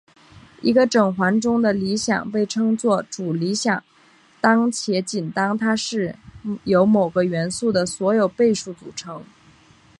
[0.63, 3.83] 一个整环中的理想被称作主理想
[4.41, 6.15] 当且仅当它是
[6.63, 9.23] 由某个元素的所有倍数组成。